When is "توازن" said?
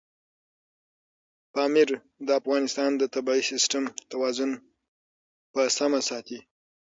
4.11-4.51